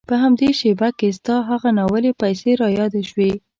په 0.09 0.15
همدې 0.23 0.49
شېبه 0.59 0.89
کې 0.99 1.09
ستا 1.17 1.35
هغه 1.49 1.69
ناولې 1.77 2.11
پيسې 2.21 2.51
را 2.61 2.67
یادې 2.79 3.01
شوې. 3.09 3.31